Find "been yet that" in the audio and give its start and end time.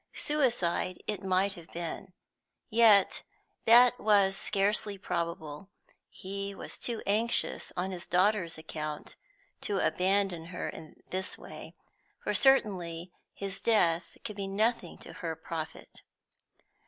1.73-3.99